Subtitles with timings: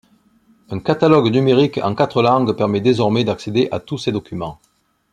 [0.71, 4.59] Un catalogue numérique en quatre langues permet désormais d'accéder à tous ces documents.